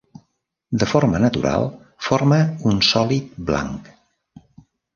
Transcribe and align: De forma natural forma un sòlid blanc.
De 0.83 0.87
forma 0.93 1.19
natural 1.25 1.67
forma 2.07 2.39
un 2.73 2.81
sòlid 2.89 3.39
blanc. 3.51 3.95